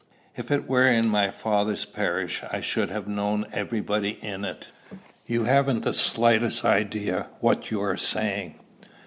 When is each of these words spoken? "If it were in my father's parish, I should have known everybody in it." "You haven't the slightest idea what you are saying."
"If 0.35 0.49
it 0.49 0.67
were 0.67 0.87
in 0.89 1.09
my 1.09 1.29
father's 1.29 1.85
parish, 1.85 2.41
I 2.51 2.59
should 2.59 2.89
have 2.89 3.07
known 3.07 3.45
everybody 3.53 4.17
in 4.23 4.43
it." 4.43 4.65
"You 5.27 5.43
haven't 5.43 5.81
the 5.83 5.93
slightest 5.93 6.65
idea 6.65 7.27
what 7.39 7.69
you 7.69 7.81
are 7.83 7.97
saying." 7.97 8.55